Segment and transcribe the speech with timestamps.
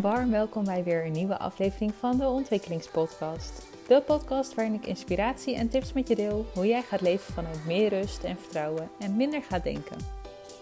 [0.00, 3.66] Een warm welkom bij weer een nieuwe aflevering van de Ontwikkelingspodcast.
[3.88, 7.66] De podcast waarin ik inspiratie en tips met je deel hoe jij gaat leven vanuit
[7.66, 9.96] meer rust en vertrouwen en minder gaat denken.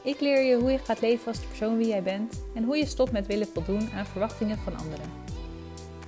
[0.03, 2.77] Ik leer je hoe je gaat leven als de persoon wie jij bent en hoe
[2.77, 5.11] je stopt met willen voldoen aan verwachtingen van anderen.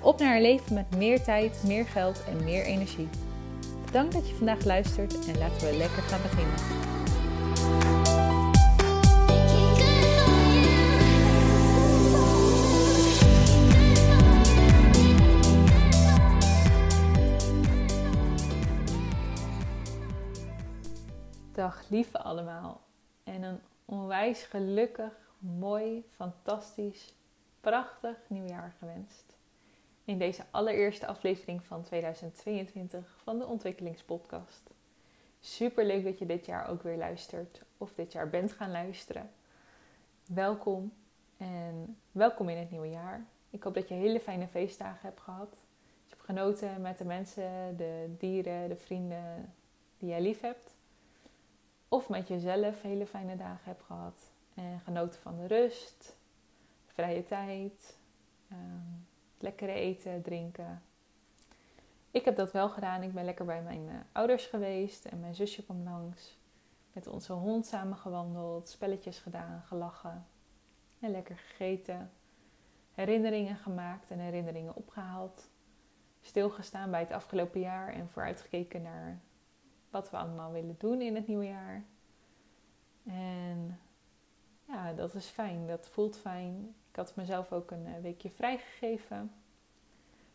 [0.00, 3.08] Op naar een leven met meer tijd, meer geld en meer energie.
[3.84, 7.99] Bedankt dat je vandaag luistert en laten we lekker gaan beginnen.
[21.60, 22.80] Dag lieve allemaal
[23.24, 27.14] en een onwijs gelukkig, mooi, fantastisch,
[27.60, 29.36] prachtig nieuwjaar gewenst.
[30.04, 34.70] In deze allereerste aflevering van 2022 van de Ontwikkelingspodcast.
[35.40, 39.30] Super leuk dat je dit jaar ook weer luistert of dit jaar bent gaan luisteren.
[40.26, 40.92] Welkom
[41.36, 43.26] en welkom in het nieuwe jaar.
[43.50, 45.50] Ik hoop dat je hele fijne feestdagen hebt gehad.
[45.50, 45.58] Dat
[46.06, 49.54] je hebt genoten met de mensen, de dieren, de vrienden
[49.98, 50.78] die jij lief hebt
[51.90, 54.16] of met jezelf hele fijne dagen hebt gehad.
[54.54, 56.16] En genoten van de rust,
[56.86, 57.96] vrije tijd,
[58.52, 59.06] um,
[59.38, 60.82] lekkere eten, drinken.
[62.10, 63.02] Ik heb dat wel gedaan.
[63.02, 66.38] Ik ben lekker bij mijn uh, ouders geweest en mijn zusje kwam langs.
[66.92, 70.26] Met onze hond samen gewandeld, spelletjes gedaan, gelachen
[71.00, 72.10] en lekker gegeten.
[72.94, 75.48] Herinneringen gemaakt en herinneringen opgehaald.
[76.20, 79.20] Stilgestaan bij het afgelopen jaar en vooruitgekeken naar
[79.90, 81.84] wat we allemaal willen doen in het nieuwe jaar.
[83.04, 83.80] En
[84.66, 85.66] ja, dat is fijn.
[85.66, 86.74] Dat voelt fijn.
[86.90, 89.32] Ik had mezelf ook een eh, weekje vrijgegeven.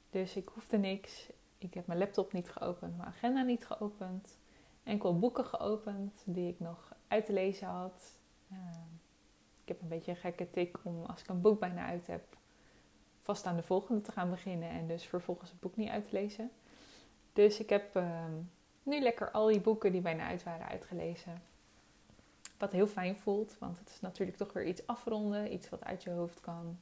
[0.09, 1.31] Dus ik hoefde niks.
[1.57, 4.38] Ik heb mijn laptop niet geopend, mijn agenda niet geopend.
[4.83, 8.19] Enkel boeken geopend die ik nog uit te lezen had.
[8.51, 8.85] Ehm,
[9.61, 12.38] ik heb een beetje een gekke tik om als ik een boek bijna uit heb,
[13.21, 16.15] vast aan de volgende te gaan beginnen en dus vervolgens het boek niet uit te
[16.15, 16.51] lezen.
[17.33, 18.33] Dus ik heb ehm,
[18.85, 21.41] nu lekker al die boeken die bijna uit waren uitgelezen.
[22.57, 26.03] Wat heel fijn voelt, want het is natuurlijk toch weer iets afronden, iets wat uit
[26.03, 26.78] je hoofd kan.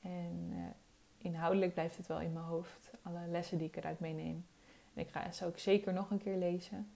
[0.00, 0.64] En uh,
[1.18, 4.46] inhoudelijk blijft het wel in mijn hoofd, alle lessen die ik eruit meeneem.
[4.94, 6.92] En ik ga ze ook zeker nog een keer lezen.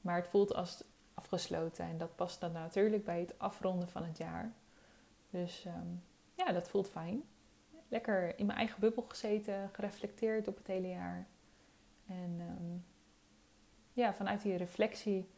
[0.00, 4.18] Maar het voelt als afgesloten en dat past dan natuurlijk bij het afronden van het
[4.18, 4.52] jaar.
[5.30, 6.02] Dus um,
[6.34, 7.22] ja, dat voelt fijn.
[7.88, 11.26] Lekker in mijn eigen bubbel gezeten, gereflecteerd op het hele jaar.
[12.06, 12.84] En um,
[13.96, 15.28] ja, vanuit die reflectie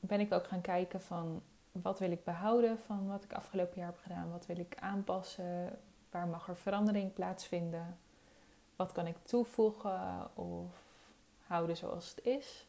[0.00, 3.86] ben ik ook gaan kijken van wat wil ik behouden van wat ik afgelopen jaar
[3.86, 4.30] heb gedaan?
[4.30, 5.78] Wat wil ik aanpassen?
[6.10, 7.98] Waar mag er verandering plaatsvinden?
[8.76, 10.70] Wat kan ik toevoegen of
[11.46, 12.66] houden zoals het is?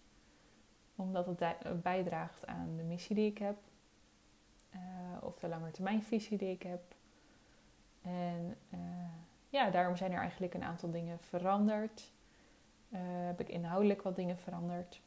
[0.96, 3.58] Omdat het bijdraagt aan de missie die ik heb.
[4.76, 4.80] Uh,
[5.22, 6.82] of de langetermijnvisie die ik heb.
[8.02, 8.80] En uh,
[9.50, 12.12] ja, daarom zijn er eigenlijk een aantal dingen veranderd.
[12.90, 15.02] Uh, heb ik inhoudelijk wat dingen veranderd.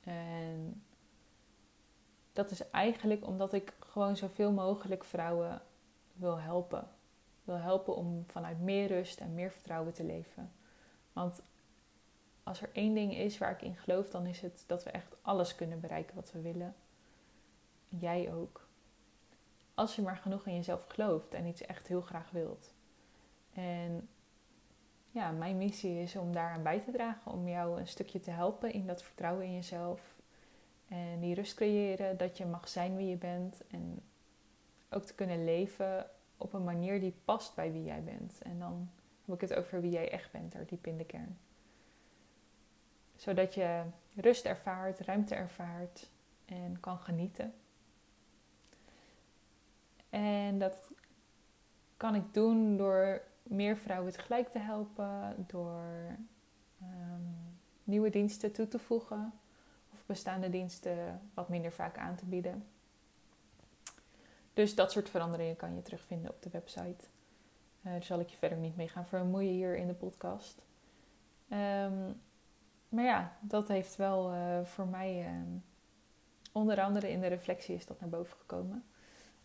[0.00, 0.82] En
[2.32, 5.62] dat is eigenlijk omdat ik gewoon zoveel mogelijk vrouwen
[6.12, 6.88] wil helpen.
[7.44, 10.52] Wil helpen om vanuit meer rust en meer vertrouwen te leven.
[11.12, 11.42] Want
[12.42, 15.16] als er één ding is waar ik in geloof, dan is het dat we echt
[15.22, 16.74] alles kunnen bereiken wat we willen.
[17.88, 18.68] Jij ook.
[19.74, 22.74] Als je maar genoeg in jezelf gelooft en iets echt heel graag wilt.
[23.52, 24.08] En
[25.10, 28.72] ja, mijn missie is om daaraan bij te dragen, om jou een stukje te helpen
[28.72, 30.18] in dat vertrouwen in jezelf.
[30.88, 33.66] En die rust creëren, dat je mag zijn wie je bent.
[33.66, 34.02] En
[34.90, 38.42] ook te kunnen leven op een manier die past bij wie jij bent.
[38.42, 38.90] En dan
[39.24, 41.38] heb ik het over wie jij echt bent, daar diep in de kern.
[43.16, 43.82] Zodat je
[44.16, 46.10] rust ervaart, ruimte ervaart
[46.44, 47.54] en kan genieten.
[50.10, 50.90] En dat
[51.96, 55.82] kan ik doen door meer vrouwen tegelijk te helpen, door
[56.82, 59.32] um, nieuwe diensten toe te voegen
[59.92, 62.64] of bestaande diensten wat minder vaak aan te bieden.
[64.54, 67.04] Dus dat soort veranderingen kan je terugvinden op de website.
[67.82, 70.62] Uh, daar zal ik je verder niet mee gaan vermoeien hier in de podcast.
[71.52, 72.20] Um,
[72.88, 75.40] maar ja, dat heeft wel uh, voor mij, uh,
[76.52, 78.84] onder andere in de reflectie is dat naar boven gekomen.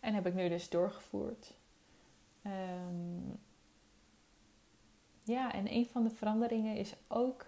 [0.00, 1.54] En heb ik nu dus doorgevoerd.
[5.26, 7.46] Ja, en een van de veranderingen is ook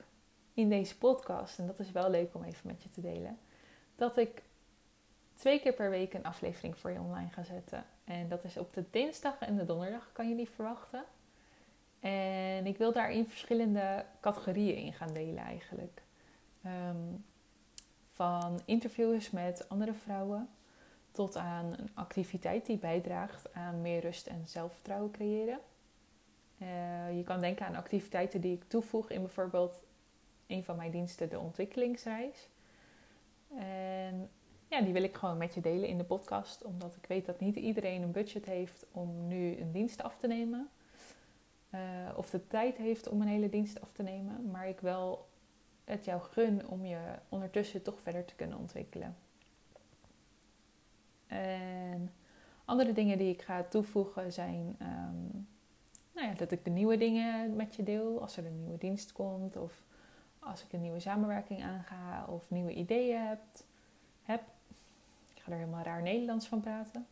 [0.54, 3.38] in deze podcast, en dat is wel leuk om even met je te delen,
[3.94, 4.42] dat ik
[5.34, 7.84] twee keer per week een aflevering voor je online ga zetten.
[8.04, 11.04] En dat is op de dinsdag en de donderdag, kan je die verwachten.
[12.00, 16.02] En ik wil daarin verschillende categorieën in gaan delen eigenlijk.
[16.66, 17.24] Um,
[18.12, 20.48] van interviews met andere vrouwen
[21.10, 25.58] tot aan een activiteit die bijdraagt aan meer rust en zelfvertrouwen creëren.
[26.58, 29.82] Uh, je kan denken aan activiteiten die ik toevoeg in bijvoorbeeld
[30.46, 32.48] een van mijn diensten, de ontwikkelingsreis.
[33.56, 34.30] En
[34.68, 37.40] ja, die wil ik gewoon met je delen in de podcast, omdat ik weet dat
[37.40, 40.68] niet iedereen een budget heeft om nu een dienst af te nemen.
[41.74, 41.80] Uh,
[42.16, 45.28] of de tijd heeft om een hele dienst af te nemen, maar ik wel
[45.84, 49.16] het jou gun om je ondertussen toch verder te kunnen ontwikkelen.
[51.26, 52.12] En
[52.64, 55.48] andere dingen die ik ga toevoegen zijn um,
[56.22, 59.56] nou dat ik de nieuwe dingen met je deel als er een nieuwe dienst komt
[59.56, 59.84] of
[60.38, 63.40] als ik een nieuwe samenwerking aanga of nieuwe ideeën heb.
[64.22, 64.42] heb.
[65.34, 67.06] Ik ga er helemaal raar Nederlands van praten.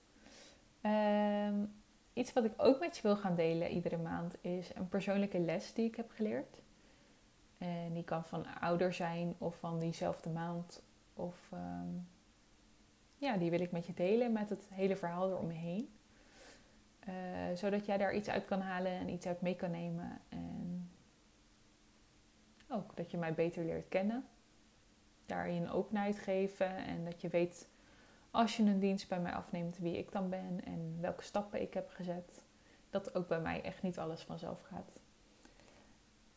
[0.83, 1.73] Um,
[2.13, 5.73] iets wat ik ook met je wil gaan delen iedere maand is een persoonlijke les
[5.73, 6.61] die ik heb geleerd.
[7.59, 10.83] En die kan van ouder zijn of van diezelfde maand.
[11.15, 12.09] Of um,
[13.17, 15.96] ja, die wil ik met je delen met het hele verhaal eromheen.
[17.09, 17.15] Uh,
[17.55, 20.21] zodat jij daar iets uit kan halen en iets uit mee kan nemen.
[20.29, 20.91] En
[22.69, 24.25] ook dat je mij beter leert kennen.
[25.27, 27.69] Daarin openheid geven en dat je weet
[28.31, 31.75] als je een dienst bij mij afneemt wie ik dan ben en welke stappen ik
[31.75, 32.45] heb gezet.
[32.91, 34.93] Dat ook bij mij echt niet alles vanzelf gaat.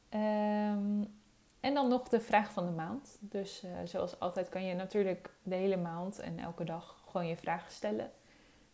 [0.10, 1.18] Um,
[1.60, 3.18] en dan nog de vraag van de maand.
[3.20, 7.38] Dus uh, zoals altijd kan je natuurlijk de hele maand en elke dag gewoon je
[7.38, 8.12] vragen stellen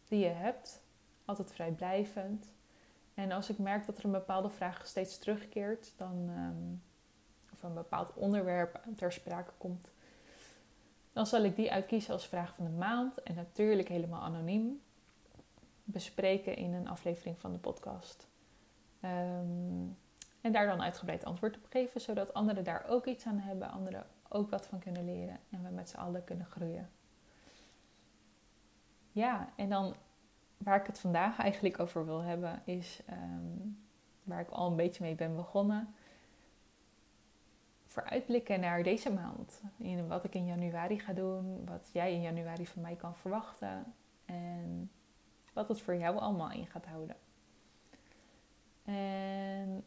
[0.08, 0.84] die je hebt.
[1.26, 2.54] Altijd vrijblijvend.
[3.14, 6.82] En als ik merk dat er een bepaalde vraag steeds terugkeert, dan, um,
[7.54, 9.92] of een bepaald onderwerp ter sprake komt,
[11.14, 13.24] dan zal ik die uitkiezen als vraag van de maand.
[13.24, 14.82] En natuurlijk helemaal anoniem
[15.84, 18.28] bespreken in een aflevering van de podcast.
[19.02, 19.98] Um,
[20.42, 24.06] en daar dan uitgebreid antwoord op geven, zodat anderen daar ook iets aan hebben, anderen
[24.28, 26.90] ook wat van kunnen leren en we met z'n allen kunnen groeien.
[29.12, 29.96] Ja, en dan
[30.66, 33.70] waar ik het vandaag eigenlijk over wil hebben, is ehm,
[34.24, 35.96] waar ik al een beetje mee ben begonnen.
[37.84, 39.62] Vooruitblikken naar deze maand.
[39.78, 43.94] In wat ik in januari ga doen, wat jij in januari van mij kan verwachten
[44.26, 44.92] en
[45.54, 47.16] wat het voor jou allemaal in gaat houden.
[48.84, 49.84] En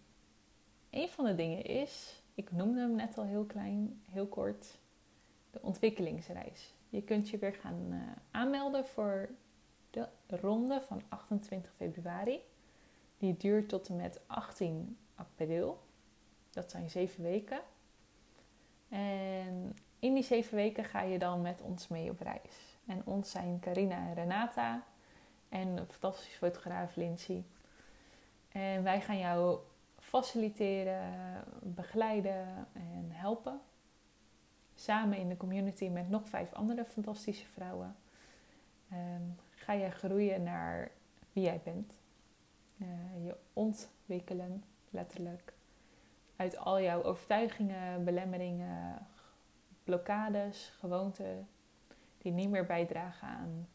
[0.91, 4.79] een van de dingen is, ik noemde hem net al heel klein, heel kort,
[5.51, 6.75] de ontwikkelingsreis.
[6.89, 9.29] Je kunt je weer gaan uh, aanmelden voor
[9.91, 12.41] de ronde van 28 februari.
[13.19, 15.83] Die duurt tot en met 18 april.
[16.51, 17.61] Dat zijn zeven weken.
[18.89, 22.79] En in die zeven weken ga je dan met ons mee op reis.
[22.87, 24.83] En ons zijn Carina en Renata
[25.49, 27.45] en een fantastische fotograaf Lindsay.
[28.49, 29.59] En wij gaan jou
[29.99, 31.13] faciliteren,
[31.63, 33.61] begeleiden en helpen.
[34.75, 37.97] Samen in de community met nog vijf andere fantastische vrouwen.
[38.93, 39.37] Um,
[39.69, 40.91] ga je groeien naar
[41.33, 42.01] wie jij bent.
[42.77, 42.89] Uh,
[43.25, 45.53] je ontwikkelen, letterlijk.
[46.37, 49.07] Uit al jouw overtuigingen, belemmeringen,
[49.85, 51.49] blokkades, gewoonten
[52.19, 53.69] die niet meer bijdragen aan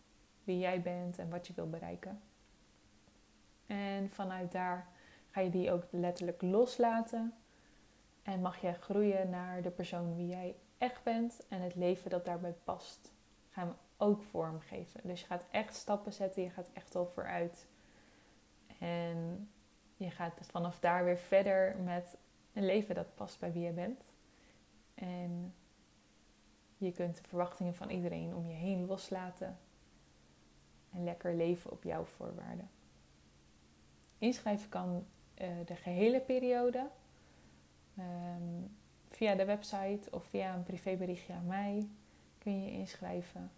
[0.43, 2.21] wie jij bent en wat je wil bereiken.
[3.65, 4.87] En vanuit daar
[5.29, 7.33] ga je die ook letterlijk loslaten.
[8.23, 12.25] En mag je groeien naar de persoon wie jij echt bent en het leven dat
[12.25, 13.11] daarbij past.
[13.49, 15.01] Ga ook vormgeven.
[15.03, 17.67] Dus je gaat echt stappen zetten, je gaat echt al vooruit.
[18.79, 19.49] En
[19.97, 22.17] je gaat vanaf daar weer verder met
[22.53, 24.03] een leven dat past bij wie je bent.
[24.95, 25.53] En
[26.77, 29.57] je kunt de verwachtingen van iedereen om je heen loslaten.
[30.91, 32.69] En lekker leven op jouw voorwaarden.
[34.17, 36.87] Inschrijven kan eh, de gehele periode.
[37.97, 38.75] Um,
[39.09, 41.87] via de website of via een privéberichtje aan mij
[42.37, 43.51] kun je inschrijven.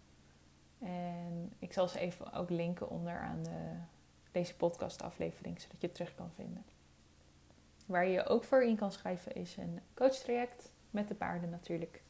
[0.78, 3.72] En ik zal ze even ook linken onder aan de,
[4.32, 6.64] deze podcastaflevering, zodat je het terug kan vinden.
[7.86, 12.02] Waar je ook voor in kan schrijven is een coachtraject met de paarden natuurlijk.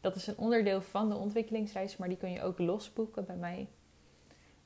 [0.00, 3.68] Dat is een onderdeel van de ontwikkelingsreis, maar die kun je ook losboeken bij mij.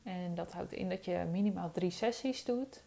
[0.02, 2.82] En dat houdt in dat je minimaal drie sessies doet.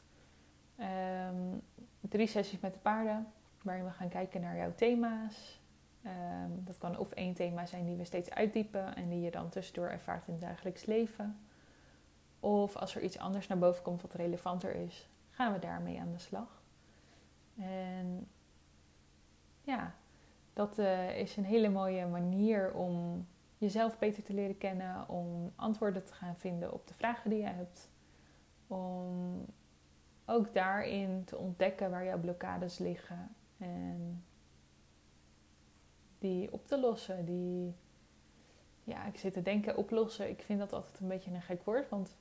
[0.75, 1.57] Ehm,
[2.00, 3.27] drie sessies met de paarden,
[3.61, 5.61] waarin we gaan kijken naar jouw thema's.
[6.03, 9.50] Ehm, dat kan of één thema zijn die we steeds uitdiepen en die je dan
[9.50, 11.39] tussendoor ervaart in het dagelijks leven.
[12.39, 16.12] Of als er iets anders naar boven komt wat relevanter is, gaan we daarmee aan
[16.12, 16.62] de slag.
[17.58, 18.27] En
[19.62, 19.96] ja,
[20.53, 23.27] dat uh, is een hele mooie manier om
[23.58, 27.48] jezelf beter te leren kennen, om antwoorden te gaan vinden op de vragen die je
[27.48, 27.89] hebt,
[28.67, 29.46] om
[30.25, 34.24] ook daarin te ontdekken waar jouw blokkades liggen en
[36.22, 37.75] die op te lossen, die
[38.84, 40.30] ja, ik zit te denken, oplossen.
[40.30, 41.90] Ik vind dat altijd een beetje een gek woord.
[41.90, 42.16] Want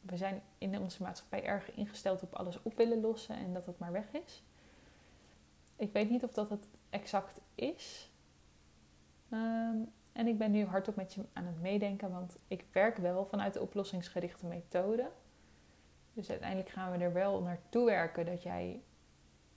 [0.00, 3.78] we zijn in onze maatschappij erg ingesteld op alles op willen lossen en dat het
[3.78, 4.42] maar weg is.
[5.76, 8.10] Ik weet niet of dat het exact is.
[9.28, 9.76] Ehm,
[10.12, 13.52] en ik ben nu hardop met je aan het meedenken, want ik werk wel vanuit
[13.52, 15.10] de oplossingsgerichte methode.
[16.12, 18.82] Dus uiteindelijk gaan we er wel naartoe werken dat jij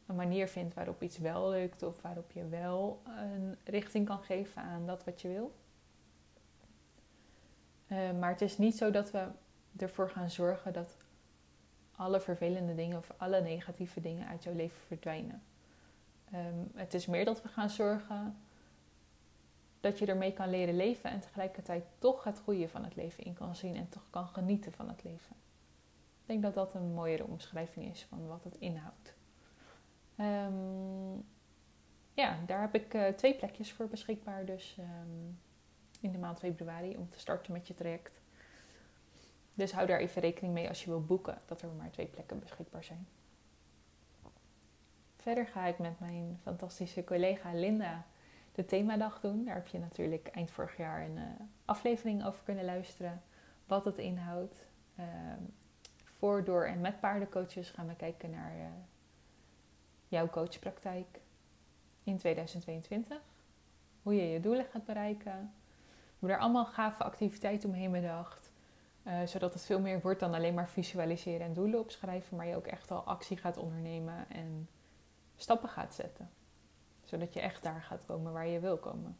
[0.05, 4.62] een manier vindt waarop iets wel lukt of waarop je wel een richting kan geven
[4.62, 5.55] aan dat wat je wil.
[7.88, 9.27] Uh, maar het is niet zo dat we
[9.77, 10.97] ervoor gaan zorgen dat
[11.95, 15.43] alle vervelende dingen of alle negatieve dingen uit jouw leven verdwijnen.
[16.33, 18.38] Um, het is meer dat we gaan zorgen
[19.79, 23.33] dat je ermee kan leren leven en tegelijkertijd toch het goede van het leven in
[23.33, 25.35] kan zien en toch kan genieten van het leven.
[26.21, 29.13] Ik denk dat dat een mooiere omschrijving is van wat het inhoudt.
[30.19, 31.25] Um,
[32.13, 34.45] ja, daar heb ik uh, twee plekjes voor beschikbaar.
[34.45, 35.39] Dus um,
[36.01, 38.22] in de maand februari om te starten met je traject.
[39.53, 42.39] Dus hou daar even rekening mee als je wil boeken dat er maar twee plekken
[42.39, 43.07] beschikbaar zijn.
[45.17, 48.05] Verder ga ik met mijn fantastische collega Linda
[48.51, 49.45] de themadag doen.
[49.45, 51.24] Daar heb je natuurlijk eind vorig jaar een uh,
[51.65, 53.22] aflevering over kunnen luisteren.
[53.67, 54.65] Wat het inhoudt.
[55.00, 55.05] Uh,
[56.03, 58.65] voor, door en met paardencoaches gaan we kijken naar uh,
[60.07, 61.21] jouw coachpraktijk
[62.03, 63.17] in 2022.
[64.01, 65.53] Hoe je je doelen gaat bereiken.
[66.12, 68.51] Hebben er allemaal gave activiteiten omheen bedacht.
[69.07, 72.38] Uh, zodat het veel meer wordt dan alleen maar visualiseren en doelen opschrijven.
[72.38, 74.69] Maar je ook echt al actie gaat ondernemen en
[75.35, 76.29] stappen gaat zetten.
[77.03, 79.17] Zodat je echt daar gaat komen waar je wil komen.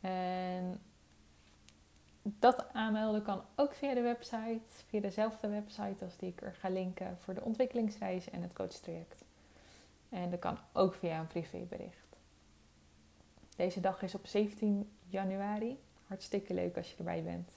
[0.00, 0.80] En
[2.22, 6.68] dat aanmelden kan ook via de website, via dezelfde website als die ik er ga
[6.68, 9.24] linken voor de ontwikkelingsreis en het coachtraject.
[10.12, 12.16] En dat kan ook via een privébericht.
[13.56, 15.78] Deze dag is op 17 januari.
[16.06, 17.50] Hartstikke leuk als je erbij bent.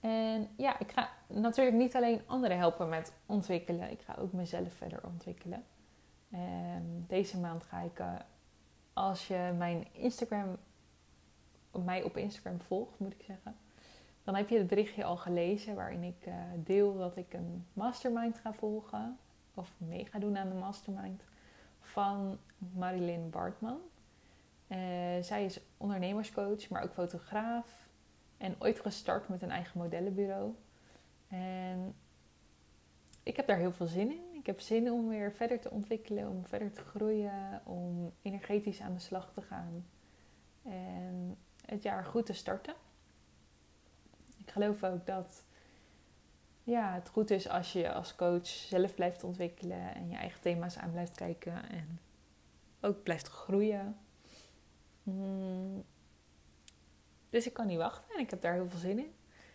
[0.00, 3.90] En ja, ik ga natuurlijk niet alleen anderen helpen met ontwikkelen.
[3.90, 5.64] Ik ga ook mezelf verder ontwikkelen.
[6.30, 8.14] En deze maand ga ik, uh,
[8.92, 10.56] als je mijn Instagram,
[11.84, 13.56] mij op Instagram volgt, moet ik zeggen,
[14.24, 18.38] dan heb je het berichtje al gelezen waarin ik uh, deel dat ik een mastermind
[18.38, 19.18] ga volgen.
[19.58, 21.22] Of mee ga doen aan de mastermind
[21.80, 23.80] van Marilyn Bartman.
[24.68, 24.78] Uh,
[25.20, 27.88] zij is ondernemerscoach, maar ook fotograaf.
[28.36, 30.54] En ooit gestart met een eigen modellenbureau.
[31.28, 31.94] En
[33.22, 34.34] ik heb daar heel veel zin in.
[34.34, 38.94] Ik heb zin om weer verder te ontwikkelen, om verder te groeien, om energetisch aan
[38.94, 39.86] de slag te gaan.
[40.62, 41.36] En
[41.66, 42.74] het jaar goed te starten.
[44.36, 45.44] Ik geloof ook dat
[46.68, 50.78] ja, het goed is als je als coach zelf blijft ontwikkelen en je eigen thema's
[50.78, 52.00] aan blijft kijken en
[52.80, 53.96] ook blijft groeien.
[55.02, 55.84] Mm.
[57.30, 59.14] Dus ik kan niet wachten en ik heb daar heel veel zin in.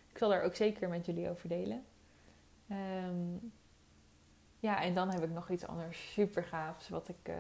[0.10, 1.86] Ik zal daar ook zeker met jullie over delen.
[2.72, 3.54] Um,
[4.60, 7.36] ja, en dan heb ik nog iets anders super gaafs wat ik uh,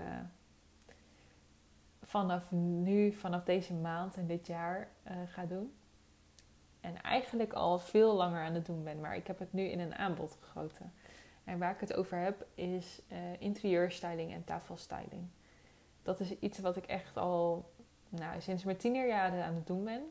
[2.01, 5.74] vanaf nu, vanaf deze maand en dit jaar uh, ga doen.
[6.84, 9.80] En eigenlijk al veel langer aan het doen ben, maar ik heb het nu in
[9.80, 10.94] een aanbod gegoten.
[11.44, 15.28] En waar ik het over heb is uh, interieurstyling en tafelstyling.
[16.02, 17.72] Dat is iets wat ik echt al
[18.10, 20.02] nou, sinds mijn tienerjaren aan het doen ben.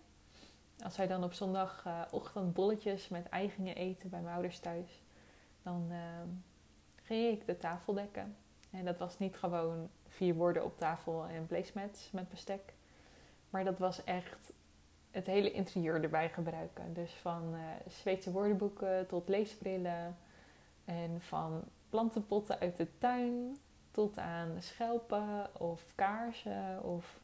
[0.82, 5.02] Als wij dan op zondagochtend bolletjes met eigingen eten bij mijn ouders thuis,
[5.62, 5.98] dan uh,
[7.02, 8.36] ging ik de tafel dekken.
[8.70, 12.74] En dat was niet gewoon vier woorden op tafel en placemats met bestek.
[13.50, 14.52] Maar dat was echt
[15.12, 16.94] het hele interieur erbij gebruiken.
[16.94, 20.16] Dus van uh, Zweedse woordenboeken tot leesbrillen.
[20.84, 23.56] En van plantenpotten uit de tuin
[23.90, 27.20] tot aan schelpen of kaarsen of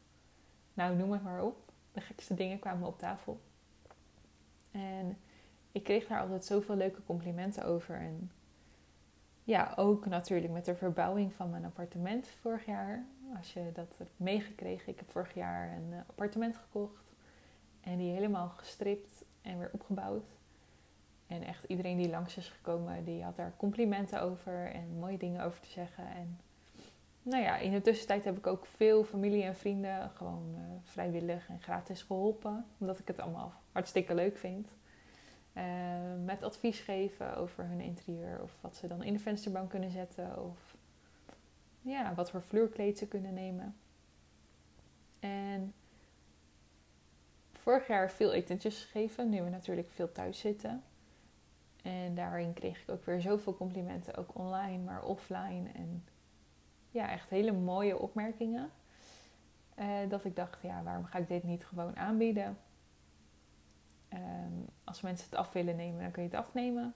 [0.73, 1.57] nou noem het maar op.
[1.91, 3.39] De gekste dingen kwamen op tafel.
[4.71, 5.17] En
[5.71, 7.95] ik kreeg daar altijd zoveel leuke complimenten over.
[7.95, 8.31] En
[9.43, 13.05] ja, ook natuurlijk met de verbouwing van mijn appartement vorig jaar.
[13.37, 14.91] Als je dat hebt meegekregen.
[14.91, 17.08] Ik heb vorig jaar een eh, appartement gekocht.
[17.81, 20.37] En die helemaal gestript en weer opgebouwd.
[21.27, 25.43] En echt iedereen die langs is gekomen, die had daar complimenten over en mooie dingen
[25.43, 26.07] over te zeggen.
[26.07, 26.39] En
[27.21, 31.49] nou ja, in de tussentijd heb ik ook veel familie en vrienden gewoon uh, vrijwillig
[31.49, 32.65] en gratis geholpen.
[32.77, 34.67] Omdat ik het allemaal hartstikke leuk vind.
[35.53, 35.63] Uh,
[36.25, 38.41] met advies geven over hun interieur.
[38.41, 40.45] Of wat ze dan in de vensterbank kunnen zetten.
[40.45, 40.75] Of
[41.81, 43.75] ja, wat voor vloerkleed ze kunnen nemen.
[45.19, 45.73] En
[47.69, 49.29] vorig jaar veel etentjes gegeven.
[49.29, 50.83] Nu we natuurlijk veel thuis zitten.
[51.81, 54.15] En daarin kreeg ik ook weer zoveel complimenten.
[54.15, 55.69] Ook online, maar offline.
[55.73, 56.05] En
[56.91, 58.71] ja, echt hele mooie opmerkingen.
[59.79, 62.57] Uh, dat ik dacht, ja, waarom ga ik dit niet gewoon aanbieden?
[64.09, 66.93] Ehm, als mensen het af willen nemen, dan kun je het afnemen.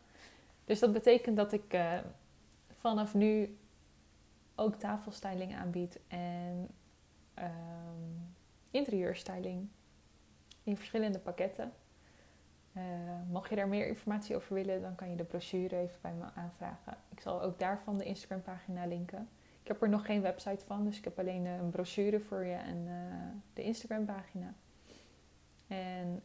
[0.65, 1.97] Dus dat betekent dat ik uh,
[2.71, 3.57] vanaf nu
[4.55, 6.69] ook tafelstyling aanbied en
[7.35, 8.35] um,
[8.71, 9.69] interieurstyling
[10.63, 11.73] in verschillende pakketten.
[12.77, 12.83] Uh,
[13.29, 16.25] mocht je daar meer informatie over willen, dan kan je de brochure even bij me
[16.35, 16.97] aanvragen.
[17.09, 19.29] Ik zal ook daarvan de Instagram pagina linken.
[19.61, 22.55] Ik heb er nog geen website van, dus ik heb alleen een brochure voor je
[22.55, 22.93] en uh,
[23.53, 24.53] de Instagram pagina.
[25.67, 26.23] En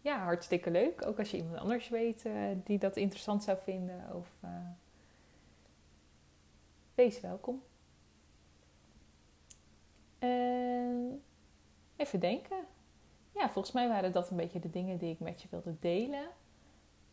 [0.00, 1.06] ja, hartstikke leuk.
[1.06, 2.28] Ook als je iemand anders weet
[2.64, 4.14] die dat interessant zou vinden.
[4.14, 4.28] Of
[6.94, 7.62] wees welkom.
[10.18, 11.22] En
[11.96, 12.56] even denken.
[13.32, 16.28] Ja, volgens mij waren dat een beetje de dingen die ik met je wilde delen.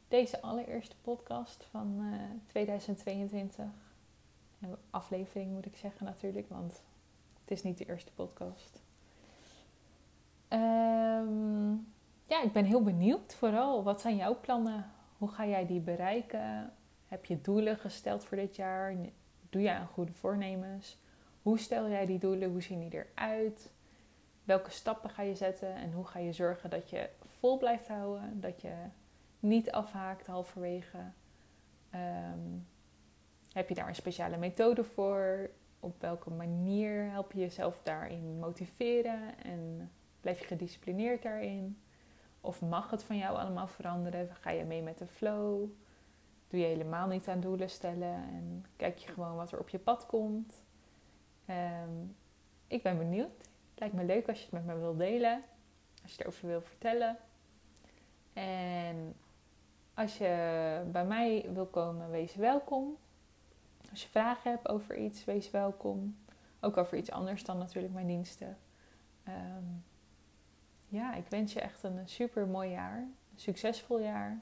[0.07, 3.65] Deze allereerste podcast van uh, 2022.
[4.89, 6.81] Aflevering moet ik zeggen natuurlijk, want
[7.41, 8.81] het is niet de eerste podcast.
[10.49, 11.87] Um,
[12.25, 13.83] ja, ik ben heel benieuwd vooral.
[13.83, 14.91] Wat zijn jouw plannen?
[15.17, 16.73] Hoe ga jij die bereiken?
[17.07, 18.95] Heb je doelen gesteld voor dit jaar?
[19.49, 20.97] Doe jij aan goede voornemens?
[21.41, 22.49] Hoe stel jij die doelen?
[22.49, 23.71] Hoe zien die eruit?
[24.47, 25.75] Welke stappen ga je zetten?
[25.75, 28.39] En hoe ga je zorgen dat je vol blijft houden?
[28.41, 28.73] Dat je
[29.39, 30.97] niet afhaakt halverwege?
[31.95, 32.67] Um,
[33.51, 35.49] heb je daar een speciale methode voor?
[35.79, 39.43] Op welke manier help je jezelf daarin motiveren?
[39.43, 41.81] En blijf je gedisciplineerd daarin?
[42.41, 44.35] Of mag het van jou allemaal veranderen?
[44.35, 45.69] Ga je mee met de flow?
[46.47, 49.79] Doe je helemaal niet aan doelen stellen en kijk je gewoon wat er op je
[49.79, 50.63] pad komt?
[51.49, 52.15] Um,
[52.67, 53.49] ik ben benieuwd.
[53.79, 55.43] Lijkt me leuk als je het met me wilt delen.
[56.03, 57.17] Als je erover wil vertellen.
[58.33, 59.15] En
[59.93, 62.97] als je bij mij wil komen, wees welkom.
[63.89, 66.17] Als je vragen hebt over iets, wees welkom.
[66.59, 68.57] Ook over iets anders dan natuurlijk mijn diensten.
[69.27, 69.83] Um,
[70.87, 72.97] ja, ik wens je echt een super mooi jaar.
[72.97, 74.41] Een succesvol jaar.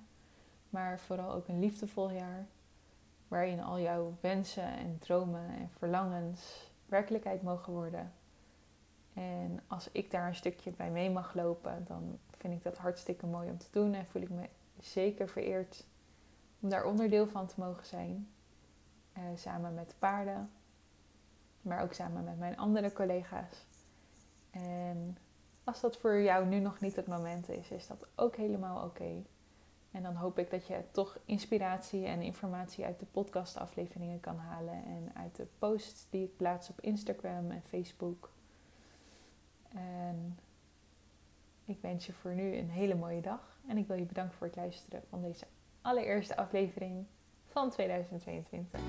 [0.69, 2.47] Maar vooral ook een liefdevol jaar.
[3.27, 8.13] Waarin al jouw wensen en dromen en verlangens werkelijkheid mogen worden.
[9.15, 13.25] En als ik daar een stukje bij mee mag lopen, dan vind ik dat hartstikke
[13.25, 13.93] mooi om te doen.
[13.93, 14.49] En voel ik me
[14.79, 15.85] zeker vereerd
[16.59, 18.29] om daar onderdeel van te mogen zijn.
[19.13, 20.51] Eh, samen met de paarden,
[21.61, 23.65] maar ook samen met mijn andere collega's.
[24.51, 25.17] En
[25.63, 29.23] als dat voor jou nu nog niet het moment is, is dat ook helemaal oké.
[29.91, 34.85] En dan hoop ik dat je toch inspiratie en informatie uit de podcastafleveringen kan halen
[34.85, 38.34] en uit de posts die ik plaats op Instagram en Facebook.
[39.75, 40.37] En
[41.65, 44.47] ik wens je voor nu een hele mooie dag en ik wil je bedanken voor
[44.47, 45.45] het luisteren van deze
[45.81, 47.05] allereerste aflevering
[47.45, 48.79] van 2022.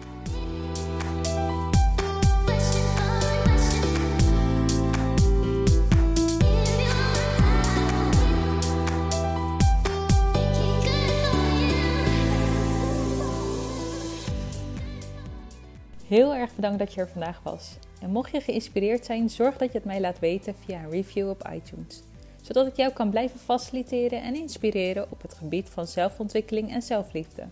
[16.06, 17.78] Heel erg bedankt dat je er vandaag was.
[18.00, 21.28] En mocht je geïnspireerd zijn, zorg dat je het mij laat weten via een review
[21.28, 22.02] op iTunes.
[22.42, 27.44] Zodat ik jou kan blijven faciliteren en inspireren op het gebied van zelfontwikkeling en zelfliefde.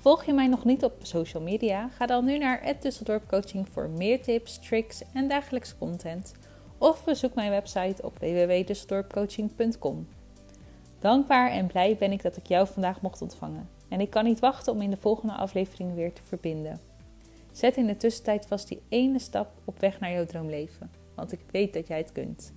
[0.00, 1.88] Volg je mij nog niet op social media?
[1.88, 6.32] Ga dan nu naar Dusseldorp Coaching voor meer tips, tricks en dagelijkse content.
[6.78, 10.08] Of bezoek mijn website op www.dusseldorpcoaching.com.
[10.98, 13.68] Dankbaar en blij ben ik dat ik jou vandaag mocht ontvangen.
[13.88, 16.80] En ik kan niet wachten om in de volgende aflevering weer te verbinden.
[17.52, 21.40] Zet in de tussentijd vast die ene stap op weg naar jouw droomleven, want ik
[21.50, 22.52] weet dat jij het kunt.